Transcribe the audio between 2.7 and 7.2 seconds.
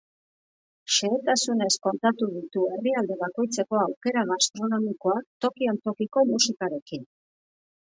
herrialde bakoitzeko aukera gastronomikoak, tokian tokiko musikarekin.